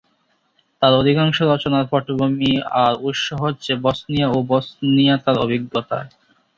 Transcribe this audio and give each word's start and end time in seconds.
তার 0.81 0.93
অধিকাংশ 0.93 1.37
রচনার 1.45 1.85
পটভূমি 1.91 2.51
আর 2.81 2.93
উৎস 3.01 3.25
হচ্ছে 3.41 3.71
বসনিয়া 3.83 4.27
ও 4.29 4.47
বসনিয়ায় 4.49 5.21
তার 5.25 5.35
অভিজ্ঞতা। 5.37 5.97